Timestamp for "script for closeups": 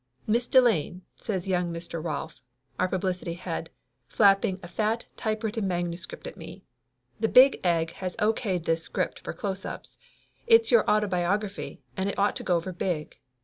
8.81-9.97